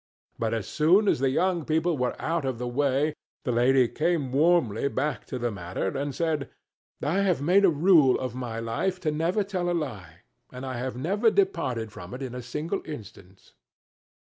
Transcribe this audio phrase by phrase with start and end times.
[0.39, 3.13] But as soon as the young people were out of the way,
[3.43, 6.49] the lady came warmly back to the matter and said,
[7.03, 10.79] "I have made a rule of my life to never tell a lie; and I
[10.79, 13.53] have never departed from it in a single instance."